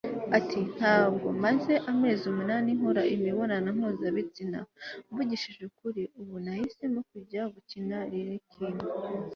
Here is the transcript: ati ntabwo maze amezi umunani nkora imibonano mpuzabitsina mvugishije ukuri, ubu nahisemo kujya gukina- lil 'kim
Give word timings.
ati 0.37 0.59
ntabwo 0.77 1.27
maze 1.43 1.73
amezi 1.91 2.23
umunani 2.31 2.69
nkora 2.77 3.03
imibonano 3.15 3.67
mpuzabitsina 3.77 4.59
mvugishije 5.09 5.61
ukuri, 5.69 6.01
ubu 6.21 6.35
nahisemo 6.45 6.99
kujya 7.09 7.41
gukina- 7.53 7.97
lil 8.11 8.29
'kim 8.43 8.75